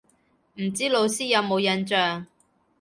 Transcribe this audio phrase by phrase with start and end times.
[0.55, 2.25] 唔知老師有冇印象